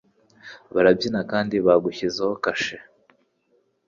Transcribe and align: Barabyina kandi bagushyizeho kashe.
Barabyina 0.73 1.21
kandi 1.31 1.55
bagushyizeho 1.65 2.33
kashe. 2.43 2.77